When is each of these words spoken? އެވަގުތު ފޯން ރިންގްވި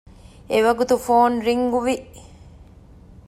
އެވަގުތު 0.51 0.95
ފޯން 1.05 1.37
ރިންގްވި 1.45 1.95